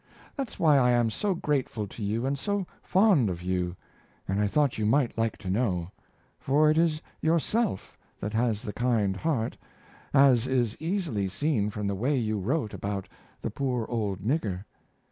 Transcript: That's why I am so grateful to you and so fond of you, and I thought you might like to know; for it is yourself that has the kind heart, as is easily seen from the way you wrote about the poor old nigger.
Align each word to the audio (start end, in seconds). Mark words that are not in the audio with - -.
That's 0.35 0.59
why 0.59 0.79
I 0.79 0.89
am 0.89 1.11
so 1.11 1.35
grateful 1.35 1.85
to 1.85 2.01
you 2.01 2.25
and 2.25 2.35
so 2.35 2.65
fond 2.81 3.29
of 3.29 3.43
you, 3.43 3.75
and 4.27 4.39
I 4.39 4.47
thought 4.47 4.79
you 4.79 4.85
might 4.87 5.15
like 5.15 5.37
to 5.37 5.47
know; 5.47 5.91
for 6.39 6.71
it 6.71 6.79
is 6.79 7.03
yourself 7.21 7.95
that 8.19 8.33
has 8.33 8.63
the 8.63 8.73
kind 8.73 9.15
heart, 9.15 9.57
as 10.11 10.47
is 10.47 10.75
easily 10.79 11.27
seen 11.27 11.69
from 11.69 11.85
the 11.85 11.93
way 11.93 12.17
you 12.17 12.39
wrote 12.39 12.73
about 12.73 13.07
the 13.43 13.51
poor 13.51 13.85
old 13.89 14.21
nigger. 14.21 14.63